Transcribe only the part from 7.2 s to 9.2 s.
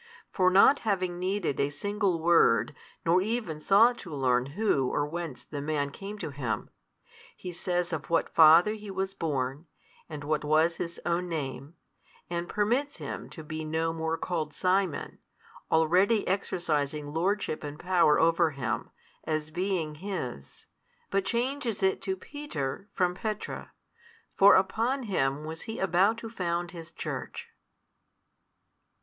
He says of what father he was